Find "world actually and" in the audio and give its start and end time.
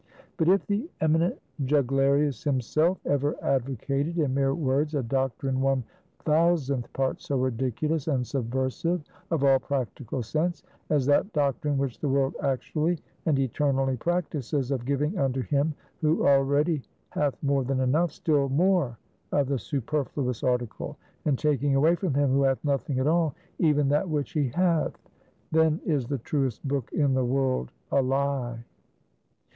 12.09-13.37